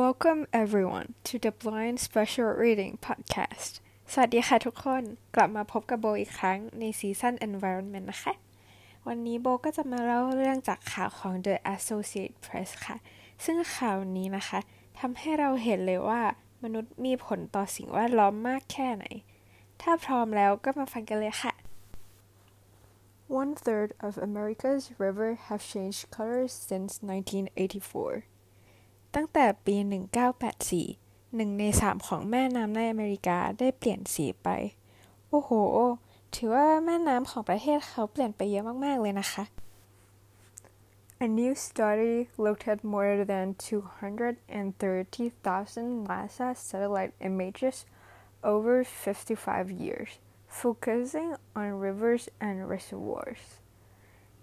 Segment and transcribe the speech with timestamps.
[0.00, 3.72] Welcome everyone to the Blind Special Reading Podcast
[4.12, 5.02] สวัสดีค่ะทุกคน
[5.34, 8.32] กลับมาพบกับโบอีกครั้งในซีซั่น Environment นะคะ
[9.06, 12.96] วันนี้โบก็จะมาเล่าเรื่องจากข่าวของ The Associated Press ค่ะ
[13.44, 14.58] ซึ่งข่าวนี้นะคะ
[14.98, 16.22] ทำให้เราเห็นเลยว่า
[16.62, 19.04] มนุษย์มีผลต่อสิ่งแวดล้อมมากแค่ไหน
[19.82, 21.52] ถ้าพร้อมแล้วก็มาฟังกันเลยค่ะ
[23.40, 28.31] One third of America's river have changed colors since 1984.
[29.14, 29.76] ตั้งแต่ปี
[30.56, 34.48] 1984หนึ่งในสามของแม่น้ำในอเมริกาได้เปลี่ยนสีไป
[35.28, 35.50] โอ้โห
[36.34, 39.44] ถือว่าแม่น้ำของประเทศเขาเปลี่ยนไปเยอะมาก ๆ เลยนะคะ
[41.26, 47.86] A new study looked at more than 230,000 NASA satellite images
[48.42, 50.18] over 55 years,
[50.48, 53.61] focusing on rivers and reservoirs.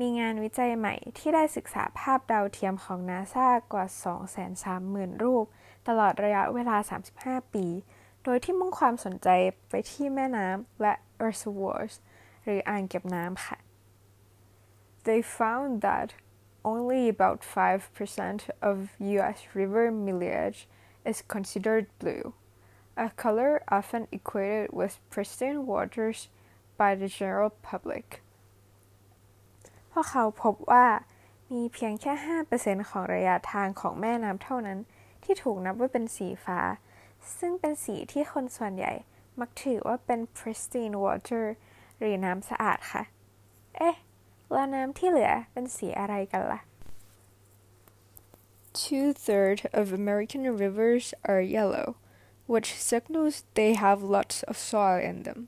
[0.00, 3.86] มีงานวิจัยใหม่ที่ได้ศึกษาภาพดาวเทียมของนาซากว่า
[4.54, 5.46] 230,000 รูป
[5.88, 6.76] ตลอดระยะเวลา
[7.16, 7.66] 35 ปี
[8.24, 9.28] โดยที่มุ่งความสนใจ
[9.68, 11.94] ไปที่แม่น้ำและ reservoirs
[12.44, 13.58] หรืออ่างเก็บน้ำค่ะ
[15.06, 16.08] They found that
[16.64, 18.76] only about 5% of
[19.16, 19.38] U.S.
[19.52, 20.64] river millage
[21.04, 22.32] is considered blue,
[22.96, 26.28] a color often equated with pristine waters
[26.78, 28.23] by the general public.
[29.96, 30.86] พวกเขาพบว่า
[31.52, 32.12] มีเพียงแค่
[32.52, 34.78] 5%ของระยะทางของแม่น้ำเท่านั้น
[35.22, 36.60] ที่ถูกนับว่าเป็นสีฟ้า
[37.38, 38.92] ซึ่งเป็นสีที่คนส่วนใหญ่
[39.40, 41.44] มักถือว่าเป็น pristine water
[41.98, 43.02] หรือน้ำสะอาดค่ะ
[43.76, 43.96] เอ๊ะ
[44.52, 46.60] แล้วน้ำที่เหลือเป็นสีอะไรกันล่ะ
[48.82, 51.86] Two-thirds of American rivers are yellow,
[52.52, 55.40] which signals they have lots of soil in them.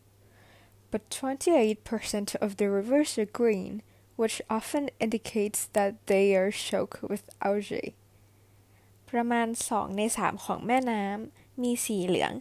[0.92, 3.82] But 28% of the rivers are green,
[4.20, 7.90] which often indicates that they are choked with algae.
[9.10, 12.32] ประมาณ 2 ใน 3 ของแม่น้ำมีสีเหลือง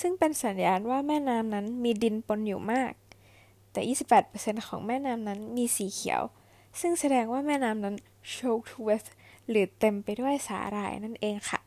[0.00, 2.92] ซึ่งเป็นสัญญาณว่าแม่น้ำนั้นมีดินปนอยู่มาก
[3.72, 3.80] แต่
[4.24, 6.22] 28%ของแม่น้ำนั้นมีสีเขียว
[6.80, 7.96] ซึ่งแสดงว่าแม่น้ำนั้น
[8.34, 9.06] choked with
[9.48, 11.60] หรือเต็มไปด้วยสาหร่ายนั่นเองค่ะ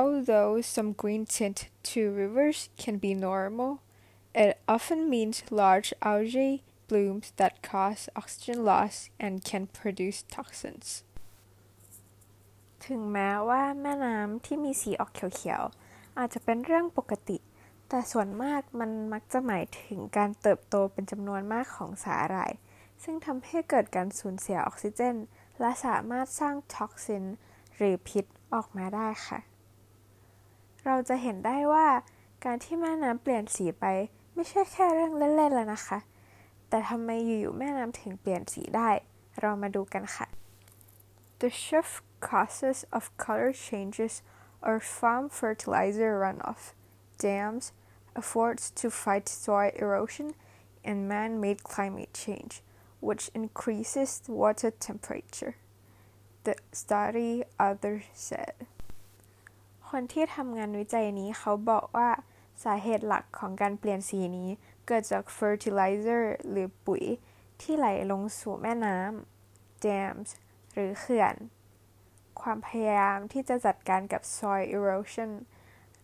[0.00, 1.58] Although some green tint
[1.90, 3.72] to rivers can be normal,
[4.34, 6.54] it often means large algae
[6.88, 10.88] blooms that cause oxygen loss and can produce toxins.
[12.86, 17.38] ถึงแม้ว่าแม่น้ำที่มีสีออกเขียวๆ อาจจะเป็นเรื่องปกติ
[17.88, 22.52] แต่ส่วนมากมันมักจะหมายถึงการเติบโตเป็นจำนวนมากของสาหร่าย
[23.02, 25.16] ซึ่งทำให้เกิดการสูญเสียออกซิเจน
[25.60, 27.24] และสามารถสร้างท็อกซิน
[27.76, 28.24] หรือพิษ
[28.54, 29.38] ออกมาได้ค่ะ
[30.84, 31.86] เราจะเห็นได้ว่า
[32.44, 33.84] การที่แม่น้ำเปลี่ยนสีไป
[34.34, 35.98] ไม่ใช่แค่เรื่องเล่นๆแล้วนะคะ
[36.76, 38.90] แต่ทำไมอยู่ๆแม่น้ำถึงเปลี่ยนสีได้
[39.40, 40.26] เรามาดูกันค่ะ
[41.40, 41.96] The shift
[42.28, 44.14] causes of color changes
[44.68, 46.62] are farm fertilizer runoff,
[47.22, 47.64] dams,
[48.20, 50.28] efforts to fight soil erosion,
[50.88, 52.54] and man-made climate change,
[53.06, 54.10] which increases
[54.40, 55.54] water temperature.
[56.46, 57.32] The study
[57.66, 57.96] author
[58.28, 58.54] said.
[59.88, 62.10] คนที่ทำงานวิจัยนี้เขาบอกว่า
[62.64, 64.50] สาเหตุหลักของการเปลี่ยนสีนี้
[64.86, 67.02] เกิดจาก fertilizer หรือปุ๋ย
[67.60, 70.28] ที่ไหลลงสู่แม่น้ำ dams
[70.72, 71.34] หรือเขื่อน
[72.40, 75.30] ความพยายามที่จะจัดการกับ soil erosion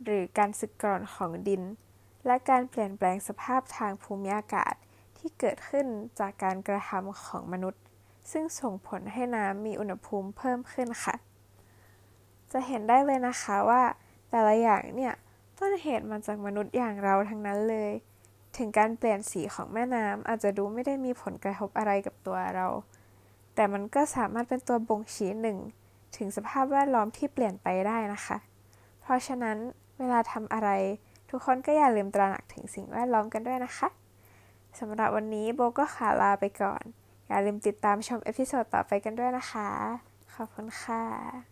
[0.04, 1.62] หรือการสึกกร่อนของดิน
[2.26, 4.74] และการเปลี่ยนแปลงสภาพทางภูมิอากาศ
[5.18, 5.86] ที่เกิดขึ้น
[6.18, 7.82] จากการกระทำของมนุษย์
[8.30, 11.14] ซึ่งส่งผลให้น้ำมีอุณหภูมิเพิ่มขึ้นค่ะ
[12.52, 13.82] จะเห็นได้เลยนะคะว่า
[14.30, 15.14] แต่ละอย่างเนี่ย
[15.58, 17.92] ต้นเหตุมาจากมนุษย์อย่างเราทั้งนั้นเลย
[18.56, 22.68] ถึงการเปลี่ยนสีของแม่น้ำอาจจะดูไม่ได้มีผลกระทบอะไรกับตัวเรา
[23.54, 25.58] แต่มันก็สามารถเป็นตัวบ่งชี้หนึ่ง
[26.16, 28.36] ถึงสภาพแวดล้อมที่เปลี่ยนไปได้นะคะ
[29.00, 29.56] เพราะฉะนั้น
[29.98, 30.70] เวลาทำอะไร
[31.30, 33.88] ทุกคนก็อย่าลืมตระหนักถึงสิ่งแวดล้อมกันด้วยนะคะ
[34.78, 36.82] สำหรับวันนี้โบก็ขาลาไปก่อน
[37.28, 39.68] อย่าลืมติดตามชมเอพิโซดต่อไปกันด้วยนะคะ
[40.34, 41.51] ขอบคุณค่ะ